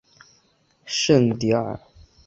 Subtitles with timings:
[0.83, 1.79] 圣蒂尔。